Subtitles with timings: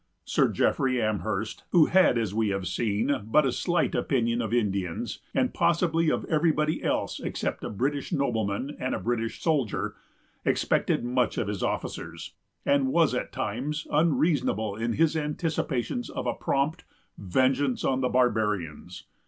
[0.25, 5.19] Sir Jeffrey Amherst, who had, as we have seen, but a slight opinion of Indians,
[5.31, 9.93] and possibly of everybody else except a British nobleman and a British soldier,
[10.43, 12.33] expected much of his officers;
[12.65, 16.83] and was at times unreasonable in his anticipations of a prompt
[17.19, 19.03] "vengeance on the barbarians."